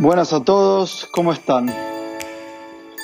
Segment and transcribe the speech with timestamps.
[0.00, 1.70] Buenas a todos, ¿cómo están?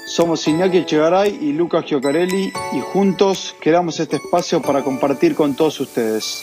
[0.07, 5.79] Somos Iñaki Echegaray y Lucas Giocarelli y juntos creamos este espacio para compartir con todos
[5.79, 6.43] ustedes.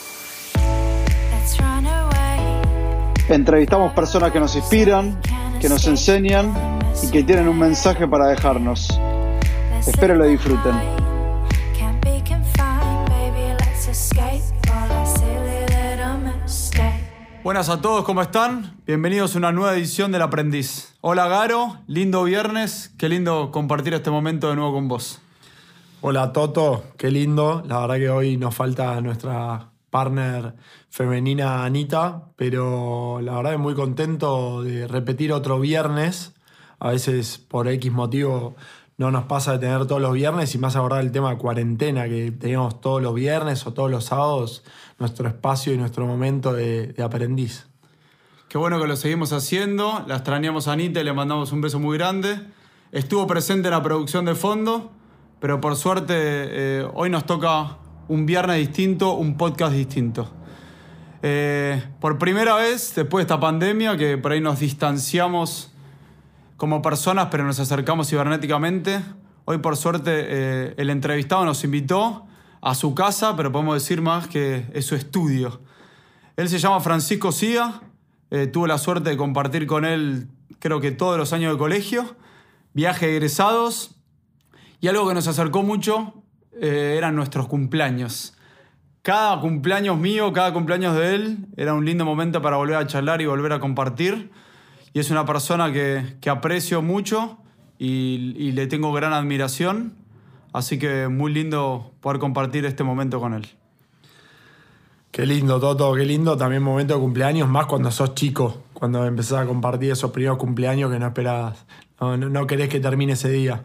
[3.30, 5.20] Entrevistamos personas que nos inspiran,
[5.60, 6.54] que nos enseñan
[7.02, 8.90] y que tienen un mensaje para dejarnos.
[9.88, 10.76] Espero lo disfruten.
[17.44, 18.73] Buenas a todos, ¿cómo están?
[18.86, 20.96] Bienvenidos a una nueva edición del Aprendiz.
[21.00, 25.22] Hola Garo, lindo viernes, qué lindo compartir este momento de nuevo con vos.
[26.02, 27.64] Hola Toto, qué lindo.
[27.66, 30.56] La verdad que hoy nos falta nuestra partner
[30.90, 36.34] femenina Anita, pero la verdad que muy contento de repetir otro viernes.
[36.78, 38.58] A veces por X motivo
[38.98, 42.10] no nos pasa de tener todos los viernes y más ahora el tema de cuarentena
[42.10, 44.66] que teníamos todos los viernes o todos los sábados
[45.00, 47.73] nuestro espacio y nuestro momento de, aprendiz.
[48.54, 50.06] Qué bueno que lo seguimos haciendo.
[50.06, 52.40] La extrañamos a Anita y le mandamos un beso muy grande.
[52.92, 54.92] Estuvo presente en la producción de fondo,
[55.40, 60.32] pero por suerte eh, hoy nos toca un viernes distinto, un podcast distinto.
[61.24, 65.74] Eh, por primera vez, después de esta pandemia, que por ahí nos distanciamos
[66.56, 69.02] como personas, pero nos acercamos cibernéticamente,
[69.46, 72.28] hoy por suerte eh, el entrevistado nos invitó
[72.62, 75.60] a su casa, pero podemos decir más que es su estudio.
[76.38, 77.82] Él se llama Francisco Cía,
[78.34, 80.28] eh, tuve la suerte de compartir con él
[80.64, 82.16] creo que todos los años de colegio,
[82.74, 83.96] viaje egresados,
[84.80, 86.24] y algo que nos acercó mucho
[86.54, 88.36] eh, eran nuestros cumpleaños.
[89.02, 93.22] Cada cumpleaños mío, cada cumpleaños de él, era un lindo momento para volver a charlar
[93.22, 94.32] y volver a compartir.
[94.94, 97.40] Y es una persona que, aprecio mucho
[97.78, 99.98] y, y le tengo gran admiración.
[100.54, 103.48] Así que muy lindo poder compartir este momento con él.
[105.14, 109.44] Qué lindo, Toto, qué lindo también momento de cumpleaños, más cuando sos chico, cuando empezás
[109.44, 111.68] a compartir esos primeros cumpleaños que no esperabas,
[112.00, 113.64] no, querés que termine ese día.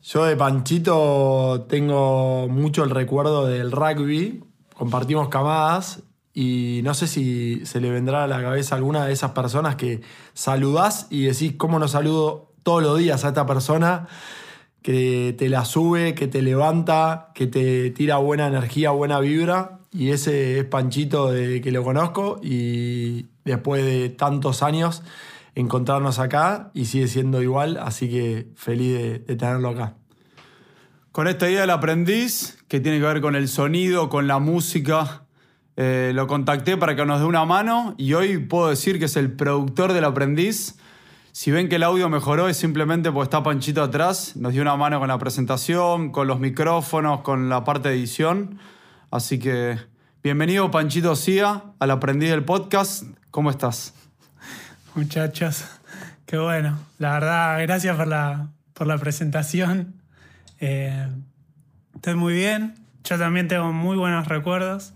[0.00, 4.42] Yo de Panchito tengo mucho el recuerdo del rugby,
[4.74, 9.32] compartimos camadas y no sé si se le vendrá a la cabeza alguna de esas
[9.32, 10.00] personas que
[10.32, 14.08] saludás y decís, ¿cómo no saludo todos los días a esta persona?
[14.84, 19.80] que te la sube, que te levanta, que te tira buena energía, buena vibra.
[19.94, 25.02] Y ese es Panchito de que lo conozco y después de tantos años
[25.54, 28.92] encontrarnos acá y sigue siendo igual, así que feliz
[29.26, 29.94] de, tenerlo acá.
[31.12, 35.22] Con esta idea del aprendiz, que tiene que ver con el sonido, con la música,
[35.76, 39.16] eh, lo contacté para que nos dé una mano y hoy puedo decir que es
[39.16, 40.76] el productor del aprendiz
[41.34, 44.76] si ven que el audio mejoró es simplemente porque está Panchito atrás, nos dio una
[44.76, 48.60] mano con la presentación, con los micrófonos, con la parte de edición.
[49.14, 49.78] Así que
[50.24, 53.04] bienvenido Panchito Cía al Aprendiz del Podcast.
[53.30, 53.94] ¿Cómo estás?
[54.96, 55.64] Muchachos,
[56.26, 56.80] qué bueno.
[56.98, 59.94] La verdad, gracias por la, por la presentación.
[60.58, 61.06] Eh,
[61.94, 62.74] estoy muy bien.
[63.04, 64.94] Yo también tengo muy buenos recuerdos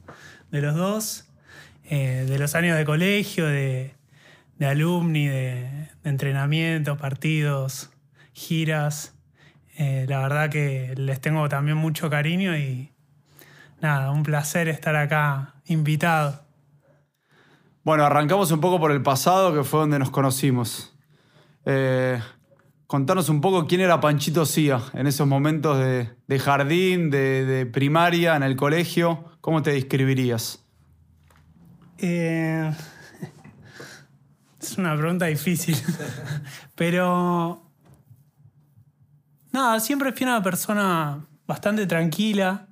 [0.51, 1.29] de los dos,
[1.85, 3.95] eh, de los años de colegio, de,
[4.59, 7.91] de alumni, de, entrenamiento, partidos,
[8.33, 9.15] giras.
[9.77, 12.91] Eh, la verdad que les tengo también mucho cariño y
[13.81, 16.45] nada, un placer estar acá invitado.
[17.85, 20.95] Bueno, arrancamos un poco por el pasado, que fue donde nos conocimos.
[21.65, 22.21] Eh,
[22.87, 28.43] contanos un poco quién era Panchito Cía en esos momentos de, jardín, de, primaria, en
[28.43, 29.25] el colegio.
[29.41, 30.65] ¿Cómo te describirías?
[31.99, 32.71] Eh,
[34.61, 35.77] es una pregunta difícil.
[36.75, 37.63] Pero.
[39.51, 42.68] Nada, siempre fui una persona bastante tranquila,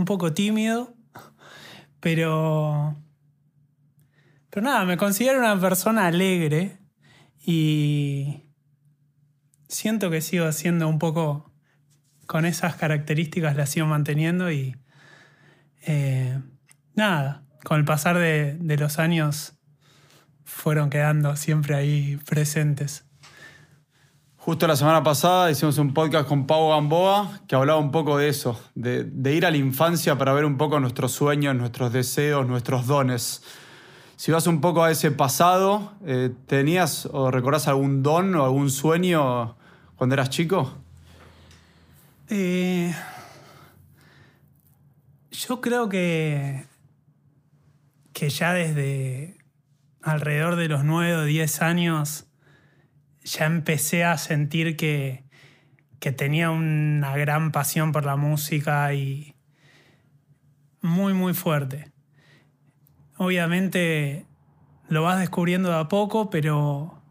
[0.00, 0.96] un poco tímido,
[2.00, 2.96] pero.
[4.48, 6.78] Pero nada, me considero una persona alegre
[7.38, 8.46] y.
[9.68, 11.46] Siento que sigo siendo un poco.
[12.26, 14.76] Con esas características las sigo manteniendo y.
[15.86, 16.40] Eh,
[16.94, 19.54] nada, con el pasar de los años
[20.44, 23.09] fueron quedando siempre ahí presentes.
[24.42, 28.30] Justo la semana pasada hicimos un podcast con Pau Gamboa que hablaba un poco de
[28.30, 32.86] eso, de, ir a la infancia para ver un poco nuestros sueños, nuestros deseos, nuestros
[32.86, 33.42] dones.
[34.16, 38.70] Si vas un poco a ese pasado, eh, ¿tenías o recordás algún don o algún
[38.70, 39.58] sueño
[39.96, 40.74] cuando eras chico?
[42.30, 42.94] Eh,
[45.32, 46.64] yo creo que,
[48.14, 49.36] que ya desde,
[50.00, 52.29] alrededor de los 9 o 10 años
[53.30, 55.24] ya empecé a sentir que,
[56.00, 59.34] que tenía una gran pasión por la música y
[60.80, 61.92] muy, muy fuerte.
[63.16, 64.26] Obviamente
[64.88, 67.02] lo vas descubriendo de a poco, pero,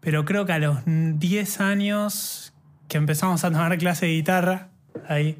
[0.00, 2.52] pero creo que a los 10 años
[2.88, 4.70] que empezamos a tomar clase de guitarra,
[5.08, 5.38] ahí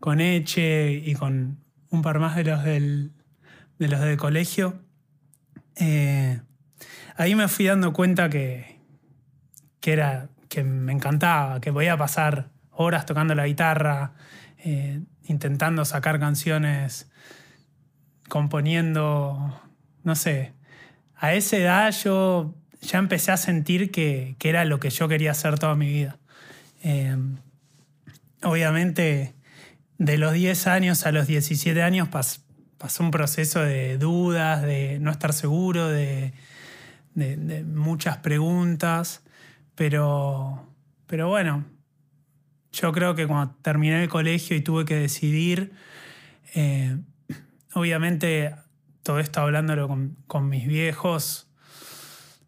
[0.00, 1.58] con Eche y con
[1.90, 3.12] un par más de los del,
[3.78, 4.82] de los colegio,
[5.76, 6.40] eh,
[7.16, 8.79] ahí me fui dando cuenta que,
[9.80, 14.12] que, era, que me encantaba, que podía pasar horas tocando la guitarra,
[14.58, 17.10] eh, intentando sacar canciones,
[18.28, 19.60] componiendo,
[20.04, 20.52] no sé.
[21.16, 25.58] A esa edad yo ya empecé a sentir que, era lo que yo quería hacer
[25.58, 26.18] toda mi vida.
[26.82, 27.16] Eh,
[28.42, 29.34] obviamente,
[29.98, 35.10] de los 10 años a los 17 años pasó un proceso de dudas, de no
[35.10, 36.32] estar seguro, de,
[37.66, 39.22] muchas preguntas,
[39.80, 40.68] pero,
[41.06, 41.64] pero bueno,
[42.70, 45.72] yo creo que cuando terminé el colegio y tuve que decidir,
[46.54, 46.98] eh,
[47.72, 48.54] obviamente
[49.02, 49.88] todo esto hablándolo
[50.26, 51.50] con, mis viejos,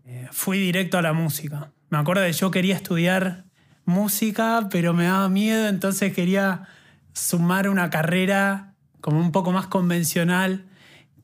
[0.04, 1.72] eh, fui directo a la música.
[1.88, 3.46] Me acuerdo de yo quería estudiar
[3.86, 6.68] música, pero me daba miedo, entonces quería
[7.14, 10.66] sumar una carrera como un poco más convencional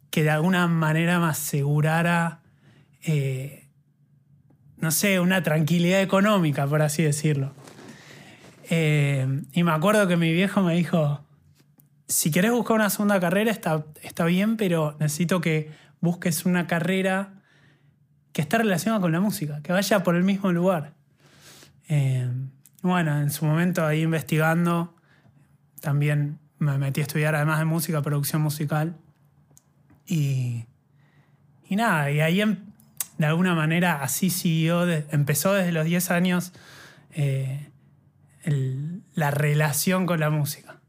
[0.09, 2.41] que de alguna manera me asegurara,
[3.03, 3.68] eh,
[4.81, 7.53] no sé, una tranquilidad económica, por así decirlo.
[8.71, 11.25] Eh, y me acuerdo que mi viejo me dijo,
[12.07, 15.71] si querés buscar una segunda carrera está, está bien, pero necesito que
[16.01, 17.35] busques una carrera
[18.33, 20.95] que esté relacionada con la música, que vaya por el mismo lugar.
[21.89, 22.31] Eh,
[22.83, 24.95] bueno, en su momento ahí investigando,
[25.81, 28.97] también me metí a estudiar además de música, producción musical.
[30.07, 30.65] Y,
[31.69, 32.57] y nada, y ahí em,
[33.19, 36.53] de alguna manera así siguió, empezó desde los 10 años
[37.13, 37.69] eh,
[39.15, 40.81] la relación con la música.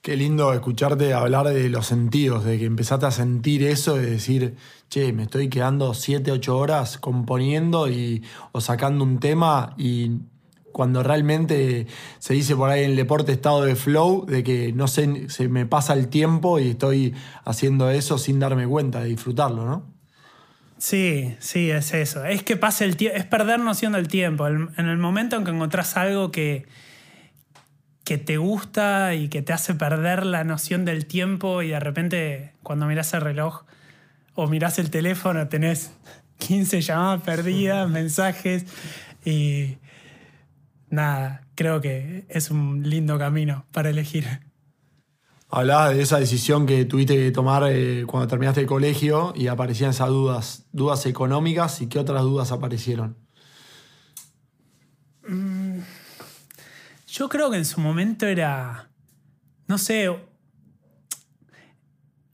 [0.00, 4.56] Qué lindo escucharte hablar de los sentidos, de que empezaste a sentir eso, de decir,
[4.88, 10.22] che, me estoy quedando 7, 8 horas componiendo y, o sacando un tema y
[10.72, 11.86] cuando realmente
[12.18, 15.48] se dice por ahí en el deporte estado de flow, de que no sé, se
[15.48, 17.14] me pasa el tiempo y estoy
[17.44, 19.99] haciendo eso sin darme cuenta de disfrutarlo, ¿no?
[20.80, 22.24] Sí, sí, es eso.
[22.24, 24.48] Es que pasa el tiempo, es perder noción del tiempo.
[24.48, 26.66] En el momento en que encontrás algo que,
[28.02, 32.54] que te gusta y que te hace perder la noción del tiempo y de repente
[32.62, 33.64] cuando miras el reloj
[34.34, 35.92] o miras el teléfono tenés
[36.38, 38.64] 15 llamadas perdidas, mensajes
[39.22, 39.76] y
[40.88, 44.49] nada, creo que es un lindo camino para elegir.
[45.52, 49.90] Hablabas de esa decisión que tuviste que tomar eh, cuando terminaste el colegio y aparecían
[49.90, 53.16] esas dudas, dudas económicas y qué otras dudas aparecieron.
[55.26, 55.80] Mm,
[57.08, 58.88] yo creo que en su momento era,
[59.66, 60.08] no sé,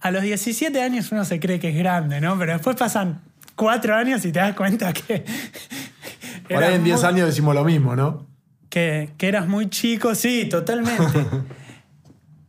[0.00, 2.38] a los 17 años uno se cree que es grande, ¿no?
[2.38, 3.22] Pero después pasan
[3.54, 5.24] cuatro años y te das cuenta que...
[6.48, 8.26] Por ahí en 10 años decimos lo mismo, ¿no?
[8.68, 11.02] Que, eras muy chico, sí, totalmente.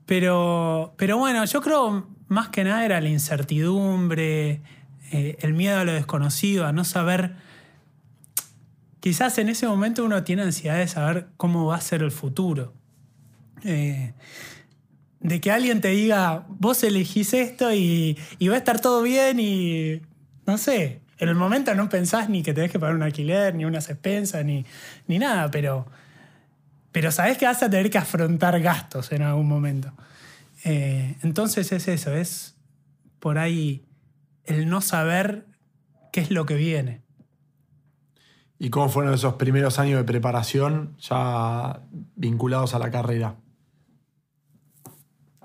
[0.07, 4.62] pero, pero bueno, yo creo más que nada era la incertidumbre,
[5.12, 7.36] eh, el miedo a lo desconocido, a no saber.
[9.01, 12.74] Quizás en ese momento uno tiene ansiedad de saber cómo va a ser el futuro.
[13.63, 14.13] Eh,
[15.19, 20.02] de que alguien te diga, vos elegís esto y, va a estar todo bien y
[20.45, 23.66] no sé, en el momento no pensás ni que tenés que pagar un alquiler, ni
[23.66, 24.66] unas expensas, ni,
[25.07, 25.85] ni nada, pero
[26.97, 29.94] pero sabes que vas a tener que afrontar gastos en algún momento.
[30.63, 32.57] Eh, entonces es eso, es
[33.19, 33.85] por ahí
[34.45, 35.45] el no saber
[36.11, 37.04] qué es lo que viene.
[38.57, 41.81] ¿Y cómo fueron esos primeros años de preparación ya
[42.16, 43.35] vinculados a la carrera?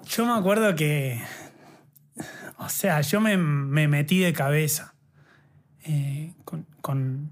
[0.06, 1.20] Yo me acuerdo que,
[2.56, 4.94] o sea, yo me, metí de cabeza
[5.84, 6.32] eh,
[6.80, 7.30] con,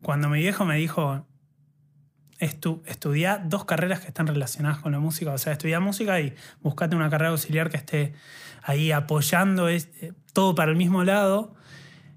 [0.00, 1.26] Cuando mi viejo me dijo,
[2.38, 5.32] estu estudiar dos carreras que están relacionadas con la música.
[5.32, 8.14] O sea, estudiar música y buscate una carrera auxiliar que esté
[8.62, 9.82] ahí apoyando eh,
[10.32, 11.54] todo para el mismo lado.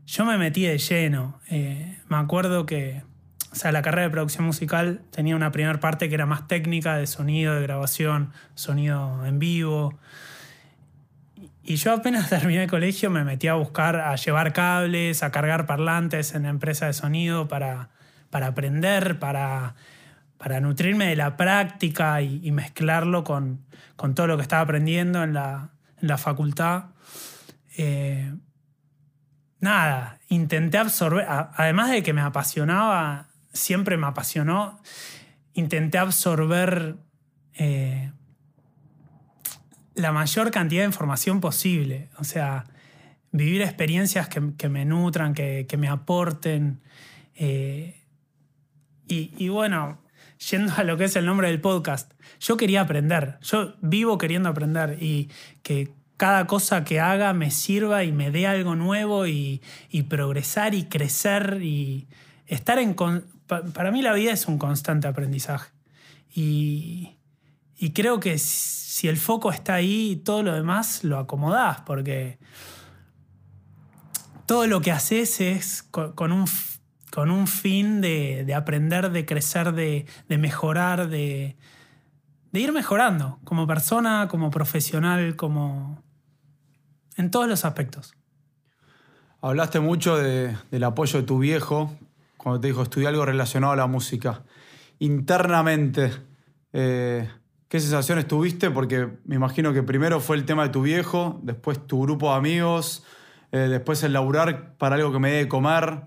[0.05, 1.39] Yo me metí de lleno.
[1.49, 3.03] Eh, me acuerdo que,
[3.51, 6.97] o sea, la carrera de producción musical tenía una primera parte que era más técnica,
[6.97, 9.97] de sonido, de grabación, sonido en vivo.
[11.63, 15.67] Y yo apenas terminé el colegio me metí a buscar, a llevar cables, a cargar
[15.67, 17.89] parlantes en la empresa de sonido para,
[18.31, 19.75] para aprender, para
[20.39, 23.65] para nutrirme de la práctica y, mezclarlo con,
[24.15, 25.69] todo lo que estaba aprendiendo en la,
[26.17, 26.85] facultad.
[27.77, 28.33] Eh,
[29.59, 34.81] nada, intenté absorber, además de que me apasionaba, siempre me apasionó,
[35.53, 36.95] intenté absorber
[37.55, 38.11] eh,
[39.95, 42.09] la mayor cantidad de información posible.
[42.17, 42.63] O sea,
[43.33, 46.79] vivir experiencias que, me nutran, que, me aporten.
[47.35, 47.97] Eh,
[49.05, 49.99] y, bueno,
[50.39, 54.49] yendo a lo que es el nombre del podcast, yo quería aprender, yo vivo queriendo
[54.49, 55.29] aprender y
[55.63, 59.61] que cada cosa que haga me sirva y me dé algo nuevo y,
[60.09, 62.09] progresar y crecer y
[62.45, 62.93] estar en...
[63.73, 65.71] Para mí la vida es un constante aprendizaje.
[66.35, 67.15] Y,
[67.93, 72.37] creo que si el foco está ahí, todo lo demás lo acomodás, porque
[74.45, 76.45] todo lo que haces es con, un,
[77.11, 81.55] con un, fin de, aprender, de crecer, de, de mejorar, de,
[82.51, 86.01] de ir mejorando como persona, como profesional, como,
[87.15, 88.15] en todos los aspectos.
[89.41, 91.95] Hablaste mucho del apoyo de tu viejo
[92.37, 94.43] cuando te dijo estudiar algo relacionado a la música.
[94.99, 96.11] Internamente,
[96.73, 97.29] eh,
[97.67, 98.69] ¿qué sensaciones tuviste?
[98.69, 102.37] Porque me imagino que primero fue el tema de tu viejo, después tu grupo de
[102.37, 103.05] amigos,
[103.51, 106.01] eh, después el laburar para algo que me dé de comer.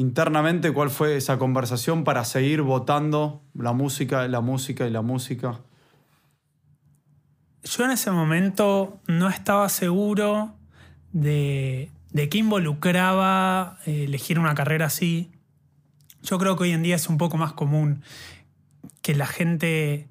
[0.00, 5.60] Internamente, ¿cuál fue esa conversación para seguir votando la música, la música y la música?
[7.62, 10.54] yo en ese momento no estaba seguro
[11.12, 15.30] de, qué involucraba eh, elegir una carrera así.
[16.22, 18.02] Yo creo que hoy en día es un poco más común
[19.02, 20.08] que la gente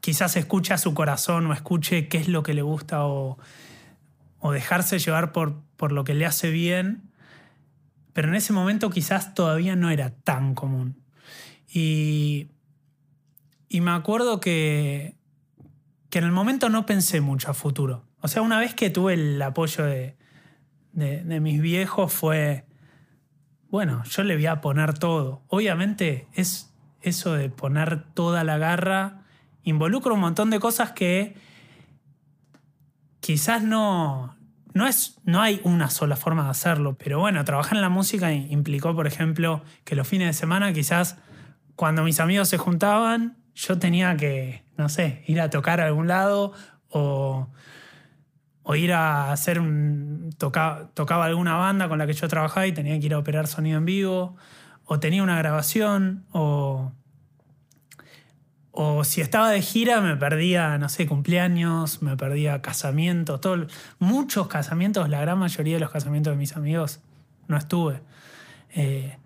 [0.00, 3.38] quizás escuche a su corazón o escuche qué es lo que le gusta o,
[4.52, 7.13] dejarse llevar por, por lo que le hace bien,
[8.14, 11.02] pero en ese momento quizás todavía no era tan común.
[11.68, 12.48] Y,
[13.68, 15.16] y me acuerdo que,
[16.08, 18.06] que en el momento no pensé mucho a futuro.
[18.20, 20.16] O sea, una vez que tuve el apoyo de,
[20.92, 22.66] mis viejos fue,
[23.68, 25.42] bueno, yo le voy a poner todo.
[25.48, 29.24] Obviamente es eso de poner toda la garra,
[29.64, 31.34] involucra un montón de cosas que
[33.18, 34.36] quizás no,
[34.74, 38.32] no, es, no hay una sola forma de hacerlo, pero bueno, trabajar en la música
[38.32, 41.16] implicó, por ejemplo, que los fines de semana quizás
[41.74, 46.08] cuando mis amigos se juntaban, yo tenía que no sé, ir a tocar a algún
[46.08, 46.52] lado
[46.88, 47.48] o,
[48.74, 50.30] ir a hacer un.
[50.38, 53.78] tocaba alguna banda con la que yo trabajaba y tenía que ir a operar sonido
[53.78, 54.36] en vivo,
[54.84, 56.92] o tenía una grabación, o.
[58.76, 63.68] O si estaba de gira me perdía, no sé, cumpleaños, me perdía casamientos, todo,
[64.00, 67.00] muchos casamientos, la gran mayoría de los casamientos de mis amigos
[67.46, 68.00] no estuve.
[68.74, 69.16] Eh,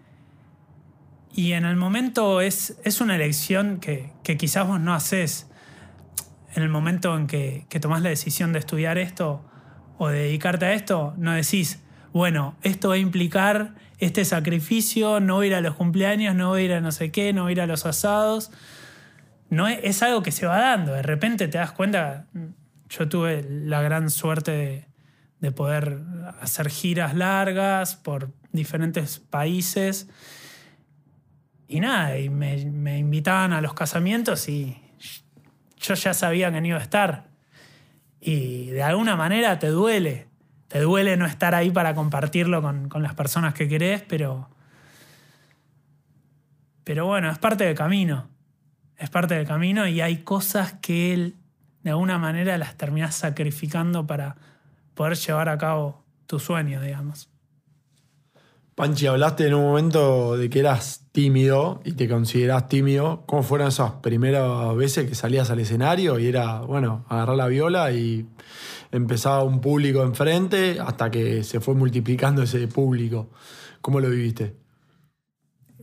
[1.33, 5.47] y en el momento es, es una elección que, quizás vos no haces.
[6.55, 9.43] En el momento en que, que tomás la decisión de estudiar esto
[9.97, 11.81] o de dedicarte a esto, no decís,
[12.13, 16.81] bueno, esto va a implicar este sacrificio, no ir a los cumpleaños, no ir a
[16.81, 18.51] no sé qué, no ir a los asados.
[19.51, 20.93] No es, algo que se va dando.
[20.93, 22.27] De repente te das cuenta,
[22.89, 24.87] yo tuve la gran suerte de,
[25.41, 26.01] de poder
[26.41, 30.09] hacer giras largas por diferentes países
[31.69, 34.81] y nada, y me, invitaban a los casamientos y
[35.77, 37.29] yo ya sabía que no iba a estar.
[38.21, 40.27] Y de alguna manera te duele.
[40.69, 44.49] Te duele no estar ahí para compartirlo con, las personas que querés, pero.
[46.85, 48.31] Pero bueno, es parte del camino.
[48.99, 51.37] Es parte del camino y hay cosas que él,
[51.83, 54.37] de alguna manera, las terminás sacrificando para
[54.95, 57.31] poder llevar a cabo tu sueño, digamos.
[58.75, 63.25] Panchi, hablaste en un momento de que eras tímido y te considerás tímido.
[63.27, 67.91] ¿Cómo fueron esas primeras veces que salías al escenario y era, bueno, agarrar la viola
[67.91, 68.29] y
[68.93, 73.31] empezaba un público enfrente hasta que se fue multiplicando ese público?
[73.81, 74.55] ¿Cómo lo viviste?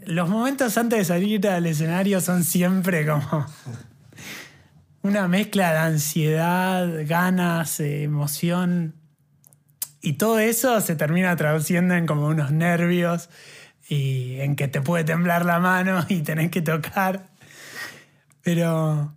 [0.05, 3.45] Los momentos antes de salir al escenario son siempre como
[5.01, 8.95] una mezcla de ansiedad, ganas, emoción
[10.05, 13.27] y todo eso se termina traduciendo en como unos nervios
[13.89, 17.31] y en que te puede temblar la mano y tenés que tocar.
[18.43, 19.15] Pero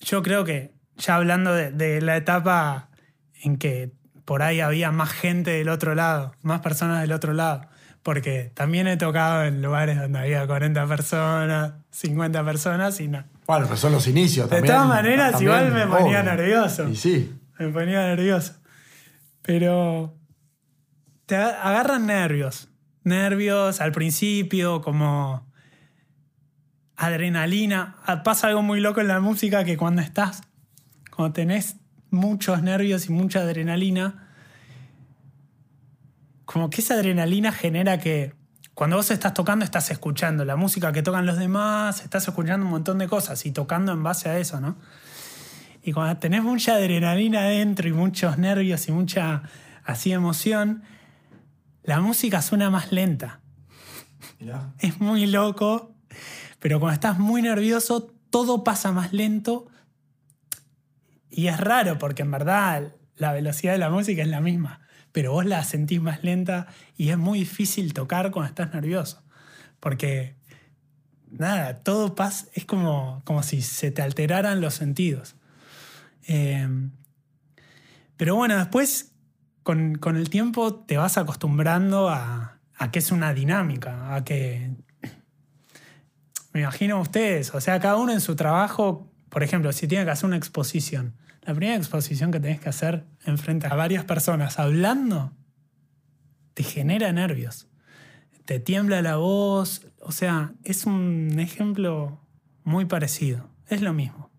[0.00, 2.88] yo creo que ya hablando de, la etapa
[3.42, 3.92] en que
[4.24, 7.67] por ahí había más gente del otro lado, más personas del otro lado,
[8.08, 13.22] porque también he tocado en lugares donde había 40 personas, 50 personas y no.
[13.46, 14.62] Bueno, pero son los inicios también.
[14.62, 16.88] De todas maneras, igual me ponía nervioso.
[16.88, 17.38] Y sí.
[17.58, 18.54] Me ponía nervioso.
[19.42, 20.16] Pero
[21.26, 22.70] te agarran nervios.
[23.04, 25.46] Nervios al principio, como
[26.96, 27.96] adrenalina.
[28.06, 30.40] Ah, pasa algo muy loco en la música que cuando estás,
[31.14, 31.76] cuando tenés
[32.08, 34.27] muchos nervios y mucha adrenalina,
[36.48, 38.32] como que esa adrenalina genera que
[38.72, 42.72] cuando vos estás tocando estás escuchando la música que tocan los demás, estás escuchando un
[42.72, 44.78] montón de cosas y tocando en base a eso, ¿no?
[45.82, 49.42] Y cuando tenés mucha adrenalina adentro y muchos nervios y mucha
[49.84, 50.84] así emoción,
[51.82, 53.40] la música suena más lenta.
[54.40, 54.72] Mirá.
[54.78, 55.94] Es muy loco,
[56.60, 59.66] pero cuando estás muy nervioso, todo pasa más lento.
[61.28, 64.87] Y es raro porque en verdad la velocidad de la música es la misma,
[65.18, 69.20] pero vos la sentís más lenta y es muy difícil tocar cuando estás nervioso.
[69.80, 70.36] Porque,
[71.28, 75.34] nada, todo pasa, es como, como si se te alteraran los sentidos.
[76.28, 76.68] Eh,
[78.16, 79.10] pero bueno, después
[79.64, 84.70] con, con el tiempo te vas acostumbrando a, a que es una dinámica, a que
[86.52, 90.12] me imagino ustedes, o sea, cada uno en su trabajo, por ejemplo, si tiene que
[90.12, 91.16] hacer una exposición,
[91.48, 95.32] la primera exposición que tenés que hacer enfrente a varias personas hablando,
[96.52, 97.68] te genera nervios,
[98.44, 102.20] te tiembla la voz, o sea, es un ejemplo
[102.64, 104.30] muy parecido, es lo mismo.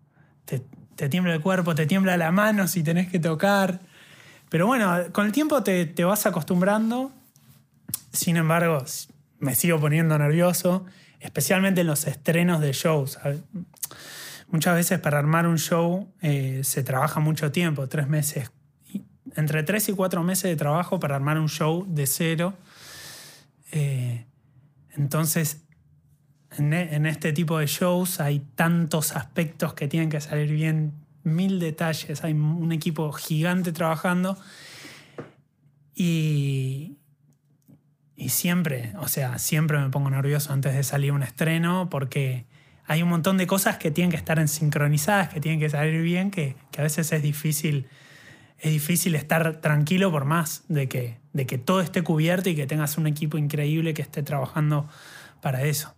[0.44, 3.80] Te, tiembla el cuerpo, te tiembla la mano si tenés que tocar,
[4.48, 7.10] pero bueno, con el tiempo te vas acostumbrando,
[8.12, 8.84] sin embargo,
[9.40, 10.86] me sigo poniendo nervioso
[11.18, 13.18] especialmente en los estrenos de shows.
[14.50, 18.50] Muchas veces para armar un show eh, se trabaja mucho tiempo, tres meses,
[19.36, 22.54] entre tres y cuatro meses de trabajo para armar un show de cero.
[23.70, 24.26] Eh,
[24.96, 25.62] entonces,
[26.58, 31.60] en, en, este tipo de shows hay tantos aspectos que tienen que salir bien, mil
[31.60, 34.36] detalles, hay un equipo gigante trabajando
[35.94, 36.98] y,
[38.16, 42.46] y siempre, o sea, siempre me pongo nervioso antes de salir un estreno porque
[42.90, 46.02] hay un montón de cosas que tienen que estar en sincronizadas, que tienen que salir
[46.02, 47.86] bien, que, que, a veces es difícil,
[48.58, 52.66] es difícil estar tranquilo por más de que, de que todo esté cubierto y que
[52.66, 54.88] tengas un equipo increíble que esté trabajando
[55.40, 55.94] para eso.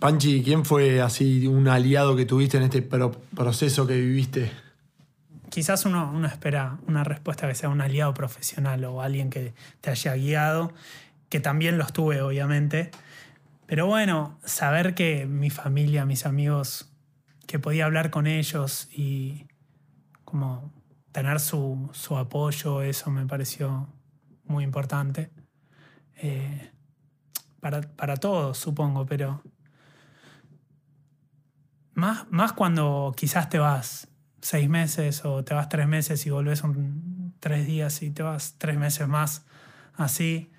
[0.00, 4.50] Panchi, ¿quién fue así un aliado que tuviste en este proceso que viviste?
[5.50, 9.90] Quizás uno, uno espera una respuesta que sea un aliado profesional o alguien que te
[9.90, 10.72] haya guiado
[11.28, 12.90] que también los tuve, obviamente.
[13.66, 16.92] Pero bueno, saber que mi familia, mis amigos,
[17.46, 19.46] que podía hablar con ellos y
[20.24, 20.72] como
[21.12, 23.88] tener su, su apoyo, eso me pareció
[24.44, 25.30] muy importante.
[26.16, 26.70] Eh,
[27.60, 29.42] para, para, todos, supongo, pero
[31.94, 34.08] más, más cuando quizás te vas
[34.40, 38.56] seis meses o te vas tres meses y volvés un, tres días y te vas
[38.58, 39.46] tres meses más
[39.94, 40.50] así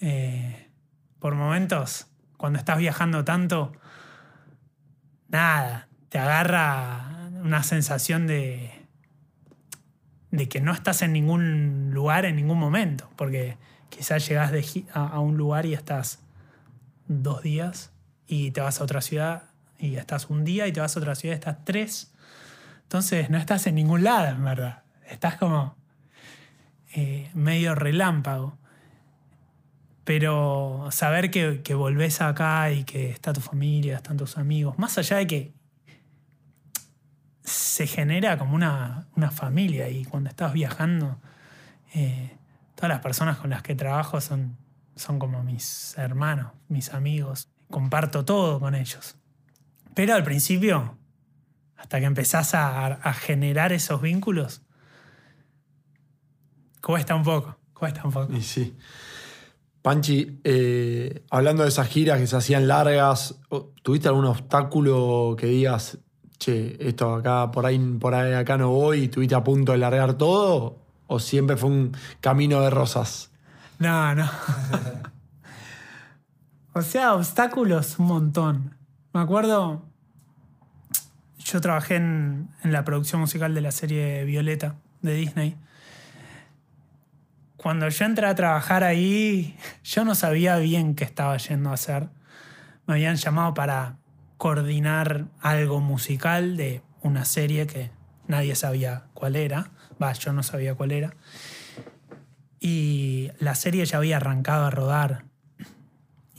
[0.00, 0.70] eh,
[1.18, 2.08] por momentos,
[2.44, 3.72] cuando estás viajando tanto,
[5.28, 8.70] nada, te agarra una sensación de,
[10.50, 13.56] que no estás en ningún lugar en ningún momento, porque
[13.88, 16.22] quizás a, a un lugar y estás
[17.08, 17.92] dos días
[18.26, 19.44] y te vas a otra ciudad
[19.78, 22.12] y estás un día y te vas a otra ciudad y estás tres.
[22.82, 24.82] Entonces no estás en ningún lado, en verdad.
[25.08, 25.78] Estás como
[26.94, 28.58] eh, medio relámpago.
[30.04, 34.98] Pero saber que, que, volvés acá y que está tu familia, están tus amigos, más
[34.98, 35.54] allá de que
[37.42, 41.18] se genera como una, una familia y cuando estás viajando,
[41.94, 42.36] eh,
[42.74, 44.56] todas las personas con las que trabajo son,
[44.96, 49.16] son como mis hermanos, mis amigos, comparto todo con ellos.
[49.94, 50.98] Pero al principio,
[51.76, 54.62] hasta que empezás a, generar esos vínculos,
[56.80, 58.32] cuesta un poco, cuesta un poco.
[58.32, 58.76] Y sí.
[59.84, 63.38] Panchi, eh, hablando de esas giras que se hacían largas,
[63.82, 65.98] ¿tuviste algún obstáculo que digas,
[66.38, 70.14] che, esto acá, por ahí, por acá no voy y estuviste a punto de largar
[70.14, 70.78] todo?
[71.06, 71.92] ¿O siempre fue un
[72.22, 73.30] camino de rosas?
[73.78, 74.26] No, no.
[76.72, 78.78] o sea, obstáculos un montón.
[79.12, 79.82] Me acuerdo,
[81.40, 85.58] yo trabajé en la producción musical de la serie Violeta de Disney
[87.64, 92.10] cuando yo entré a trabajar ahí, yo no sabía bien qué estaba yendo a hacer.
[92.86, 93.96] Me habían llamado para
[94.36, 97.90] coordinar algo musical de una serie que
[98.28, 99.70] nadie sabía cuál era.
[100.00, 101.14] Va, yo no sabía cuál era.
[102.60, 105.24] Y la serie ya había arrancado a rodar.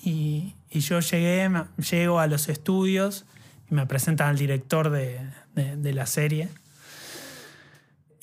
[0.03, 1.49] Y, y yo llegué,
[1.89, 3.25] llego a los estudios
[3.71, 6.49] y me presentan al director de, de, de la serie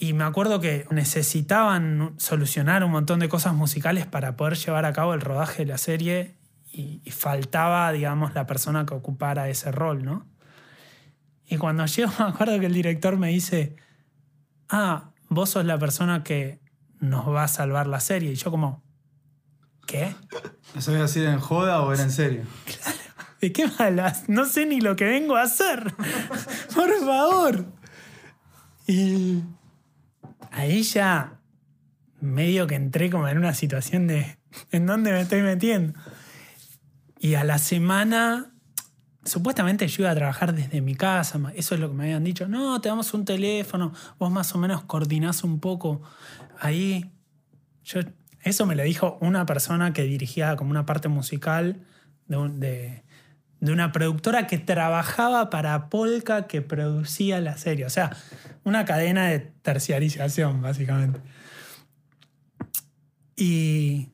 [0.03, 4.93] y me acuerdo que necesitaban solucionar un montón de cosas musicales para poder llevar a
[4.93, 6.35] cabo el rodaje de la serie
[6.73, 10.27] y, y faltaba, digamos, la persona que ocupara ese rol, ¿no?
[11.47, 13.77] Y cuando llego me acuerdo que el director me dice,
[14.69, 16.59] ah, vos sos la persona que
[16.99, 18.33] nos va a salvar la serie.
[18.33, 18.83] Y yo como,
[19.87, 20.17] ¿qué?
[20.75, 22.43] ¿No sabía si era en joda o era en serio?
[22.65, 22.99] Claro.
[23.41, 24.29] ¿De qué malas?
[24.29, 25.95] No sé ni lo que vengo a hacer.
[26.75, 27.67] Por favor.
[28.88, 29.45] Y
[30.53, 31.41] ahí ya
[32.21, 34.38] medio que entré como en una situación de
[34.71, 35.99] ¿en dónde me estoy metiendo?
[37.19, 38.53] Y a la semana,
[39.25, 42.49] supuestamente yo iba a trabajar desde mi casa, eso es lo que me habían dicho,
[42.49, 46.03] no, te damos un teléfono, vos más o menos coordinás un poco
[46.61, 47.11] ahí.
[48.43, 51.85] Eso me lo dijo una persona que dirigía como una parte musical
[52.27, 53.05] de, de
[53.70, 57.87] una productora que trabajaba para Polka que producía la serie.
[57.87, 58.11] O sea,
[58.64, 61.20] una cadena de terciarización, básicamente.
[63.37, 64.09] Y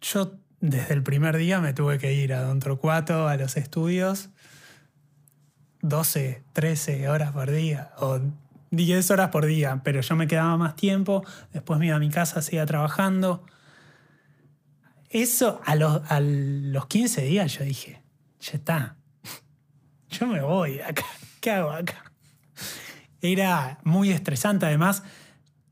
[0.00, 4.30] yo desde el primer día me tuve que ir a Don Torcuato, a los estudios,
[5.82, 8.20] 12, 13 horas por día, o
[8.72, 12.10] 10 horas por día, pero yo me quedaba más tiempo, después me iba a mi
[12.10, 13.44] casa, seguía trabajando.
[15.08, 18.02] Eso a los, a los 15 días yo dije,
[18.46, 18.96] ya está,
[20.08, 21.04] yo me voy acá,
[21.40, 22.12] ¿qué hago acá?
[23.20, 25.02] Era muy estresante, además,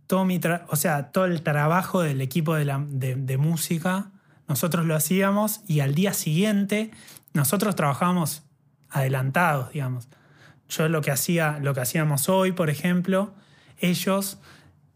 [0.07, 4.11] todo, mi o sea, todo el trabajo del equipo de, la, de música
[4.47, 6.91] nosotros lo hacíamos y al día siguiente
[7.33, 8.43] nosotros trabajábamos
[8.91, 10.09] adelantados, digamos.
[10.69, 13.35] Yo lo que hacía, lo que hacíamos hoy, por ejemplo,
[13.79, 14.39] ellos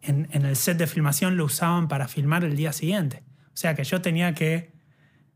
[0.02, 3.22] en, el set de filmación lo usaban para filmar el día siguiente.
[3.48, 4.72] O sea que yo tenía que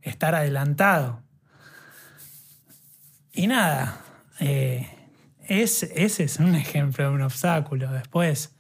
[0.01, 1.23] estar adelantado.
[3.33, 4.05] Y nada,
[4.41, 4.89] eh,
[5.41, 7.91] ese es un ejemplo de un obstáculo.
[7.93, 8.55] Después,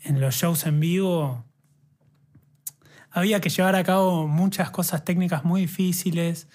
[0.00, 1.44] en los shows en vivo,
[3.10, 6.48] había que llevar a cabo muchas cosas técnicas muy difíciles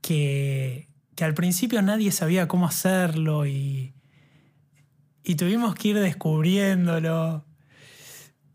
[0.00, 0.88] que,
[1.20, 3.94] al principio nadie sabía cómo hacerlo y,
[5.22, 7.44] y tuvimos que ir descubriéndolo.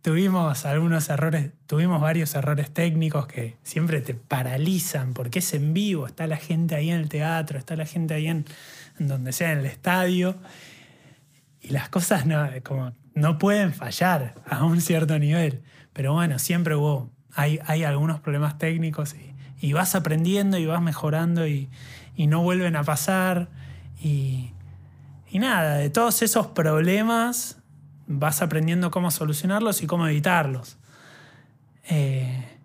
[0.08, 6.08] Tuvimos algunos errores, tuvimos varios errores técnicos que siempre te paralizan porque es en vivo,
[6.08, 8.46] está la gente ahí en el teatro, está la gente ahí en,
[9.00, 10.38] donde sea, en el estadio.
[11.60, 15.62] Y las cosas no, como, no pueden fallar a un cierto nivel.
[15.92, 19.14] Pero bueno, siempre hubo, hay, hay algunos problemas técnicos
[19.60, 21.68] y, vas aprendiendo y vas mejorando y,
[22.16, 23.50] no vuelven a pasar.
[24.02, 24.54] Y,
[25.34, 27.57] nada, de todos esos problemas
[28.08, 30.78] vas aprendiendo cómo solucionarlos y cómo evitarlos.
[31.90, 32.58] Eh,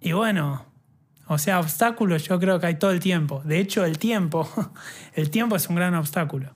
[0.00, 0.64] y bueno,
[1.26, 3.42] o sea, obstáculos yo creo que hay todo el tiempo.
[3.44, 4.48] De hecho, el tiempo,
[5.14, 6.54] el tiempo es un gran obstáculo.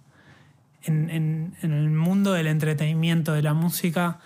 [0.82, 4.20] En, en, el mundo del entretenimiento, de la música,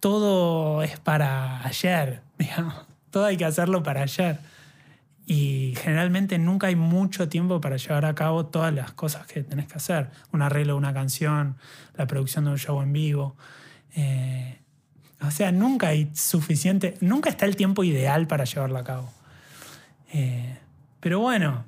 [0.00, 2.22] todo es para ayer.
[3.10, 4.38] Todo hay que hacerlo para ayer.
[5.32, 9.68] Y generalmente nunca hay mucho tiempo para llevar a cabo todas las cosas que tenés
[9.68, 10.10] que hacer.
[10.32, 11.56] Un arreglo de una canción,
[11.94, 13.36] la producción de un show en vivo.
[13.94, 14.60] Eh,
[15.20, 19.12] o sea, nunca hay suficiente, nunca está el tiempo ideal para llevarlo a cabo.
[20.12, 20.58] Eh,
[20.98, 21.64] pero bueno,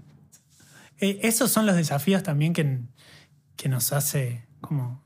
[0.98, 2.80] eh, esos son los desafíos también que,
[3.54, 5.00] que nos hace como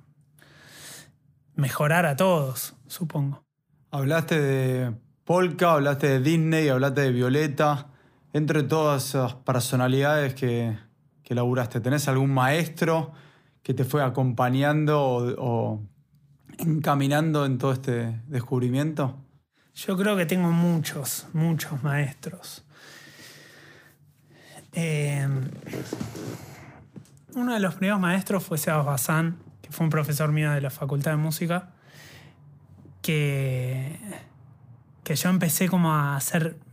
[1.56, 3.44] mejorar a todos supongo.
[3.90, 7.90] Hablaste de Polka, hablaste de Disney, hablaste de Violeta.
[8.36, 10.76] Entre todas esas personalidades que,
[11.22, 13.12] que laburaste, ¿tenés algún maestro
[13.62, 15.00] que te fue acompañando
[15.38, 15.82] o,
[16.58, 19.16] encaminando en todo este descubrimiento?
[19.74, 22.62] Yo creo que tengo muchos, muchos maestros.
[24.74, 25.48] Em,
[27.36, 29.06] uno de los primeros maestros fue Sebas
[29.62, 31.70] que fue un profesor mío de la Facultad de Música
[33.00, 33.98] que,
[35.04, 36.65] que yo empecé como a hacer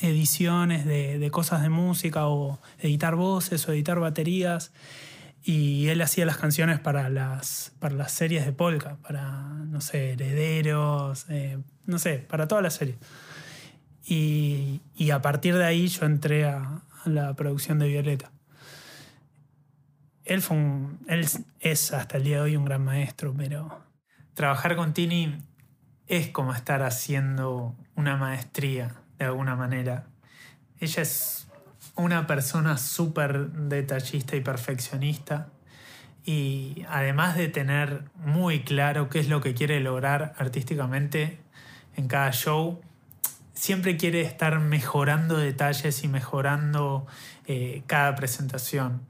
[0.00, 4.72] ediciones de, cosas de música o editar voces o editar baterías.
[5.42, 10.12] Y él hacía las canciones para las, para las series de Polka, para, no sé,
[10.12, 12.98] Herederos, eh, no sé, para todas las series.
[14.04, 14.80] Y,
[15.10, 18.30] a partir de ahí yo entré a, la producción de Violeta.
[20.24, 20.56] Él, fue
[21.06, 21.26] él
[21.60, 23.80] es hasta el día de hoy un gran maestro, pero
[24.34, 25.38] trabajar con Tini
[26.06, 30.06] es como estar haciendo una maestría, de alguna manera.
[30.80, 31.48] Ella es
[31.96, 35.48] una persona súper detallista y perfeccionista
[36.24, 41.40] y además de tener muy claro qué es lo que quiere lograr artísticamente
[41.96, 42.80] en cada show,
[43.54, 47.06] siempre quiere estar mejorando detalles y mejorando
[47.46, 49.02] eh, cada presentación.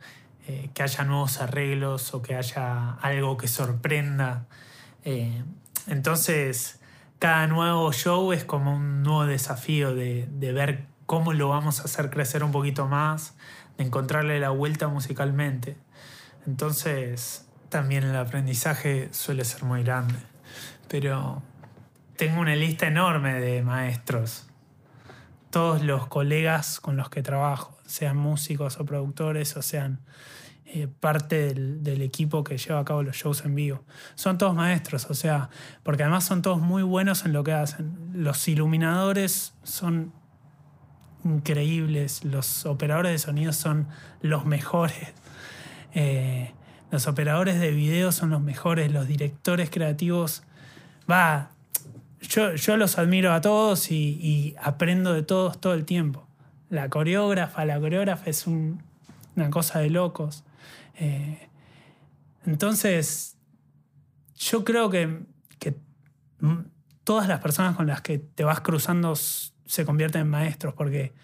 [0.48, 4.46] Eh, que haya nuevos arreglos o que haya algo que sorprenda.
[5.04, 5.42] Eh,
[5.88, 6.80] entonces,
[7.18, 12.10] cada nuevo show es como un nuevo desafío de, ver cómo lo vamos a hacer
[12.10, 13.34] crecer un poquito más,
[13.76, 15.76] de encontrarle la vuelta musicalmente.
[16.46, 20.18] Entonces, también el aprendizaje suele ser muy grande.
[20.88, 21.42] Pero
[22.16, 24.46] tengo una lista enorme de maestros.
[25.50, 30.00] Todos los colegas con los que trabajo, sean músicos o productores o sean
[30.70, 33.84] eh, parte del, equipo que lleva a cabo los shows en vivo.
[34.16, 35.48] Son todos maestros, o sea,
[35.82, 37.96] porque además son todos muy buenos en lo que hacen.
[38.12, 40.12] Los iluminadores son
[41.24, 43.88] increíbles, los operadores de sonido son
[44.20, 45.14] los mejores.
[45.94, 46.52] Eh,
[46.90, 50.42] los operadores de video son los mejores, los directores creativos.
[51.10, 51.50] Va,
[52.20, 56.28] yo, yo los admiro a todos y, aprendo de todos todo el tiempo.
[56.68, 60.44] La coreógrafa, la coreógrafa es una cosa de locos.
[60.98, 61.48] Eh,
[62.44, 63.36] entonces,
[64.36, 65.26] yo creo que,
[67.04, 71.14] todas las personas con las que te vas cruzando se convierten en maestros porque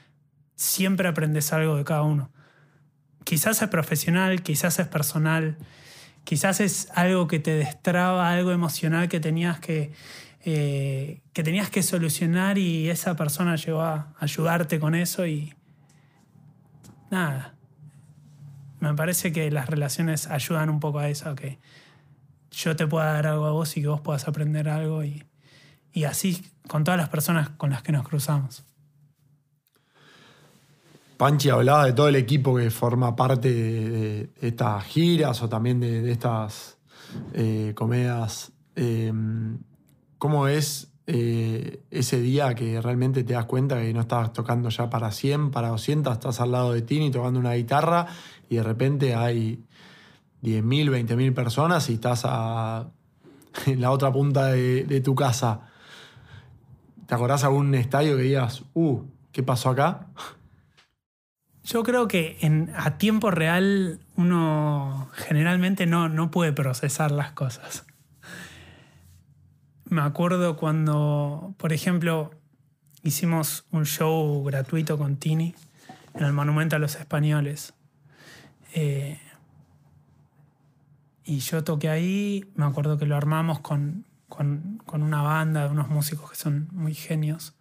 [0.55, 2.33] siempre aprendes algo de cada uno.
[3.23, 5.59] Quizás es profesional, quizás es personal,
[6.25, 9.93] quizás es algo que te destraba, algo emocional que tenías que,
[10.47, 15.53] eh, que tenías que solucionar y esa persona llegó a ayudarte con eso y
[17.11, 17.54] nada,
[18.91, 21.59] me parece que las relaciones ayudan un poco a eso, que
[22.51, 25.25] yo te pueda dar algo a vos y que vos puedas aprender algo y,
[26.07, 28.65] así con todas las personas con las que nos cruzamos.
[31.17, 36.11] Panchi hablaba de todo el equipo que forma parte de, estas giras o también de,
[36.11, 36.79] estas
[37.33, 38.53] eh, comedias.
[38.75, 39.59] Em,
[40.19, 44.89] ¿Cómo es eh, ese día que realmente te das cuenta que no estabas tocando ya
[44.89, 48.07] para 100, para 200, estás al lado de Tini tocando una guitarra
[48.55, 49.65] y de repente hay
[50.43, 52.25] 10.000, 20.000 personas y estás
[53.67, 55.63] en la otra punta de, tu casa.
[57.07, 60.07] ¿Te acordás algún estadio que digas, uh, ¿qué pasó acá?
[61.65, 62.39] Yo creo que
[62.77, 67.85] a tiempo real uno generalmente no, no puede procesar las cosas.
[69.87, 72.31] Me acuerdo cuando, por ejemplo,
[73.03, 75.55] hicimos un show gratuito con Tini
[76.15, 77.75] en el Monumento a los Españoles.
[78.77, 79.21] Eh,
[81.25, 84.05] y yo toqué ahí, me acuerdo que lo armamos con,
[84.93, 87.55] una banda de unos músicos que son muy genios,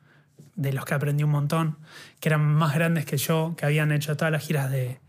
[0.55, 1.77] de los que aprendí un montón,
[2.19, 4.99] que eran más grandes que yo, que habían hecho todas las giras de,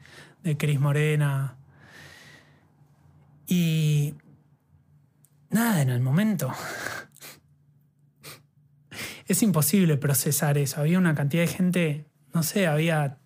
[0.43, 1.57] de Cris Morena.
[3.47, 4.15] Y
[5.49, 6.53] nada, en el momento.
[9.27, 10.81] es imposible procesar eso.
[10.81, 13.19] Había una cantidad de gente, no sé, había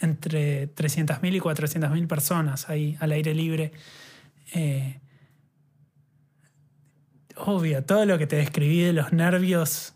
[0.00, 3.72] entre 300.000 y 400.000 personas ahí al aire libre.
[4.54, 5.00] Eh,
[7.36, 9.94] obvio, todo lo que te describí de los nervios